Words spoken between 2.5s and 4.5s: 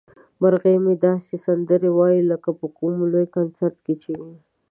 په کوم لوی کنسرت کې چې وي.